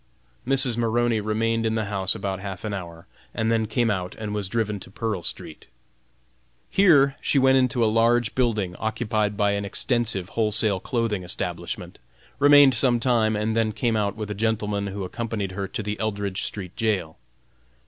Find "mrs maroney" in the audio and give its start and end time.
0.47-1.21